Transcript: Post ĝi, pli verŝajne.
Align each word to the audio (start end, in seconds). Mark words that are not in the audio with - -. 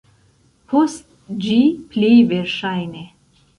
Post 0.71 1.13
ĝi, 1.47 1.59
pli 1.93 2.11
verŝajne. 2.35 3.07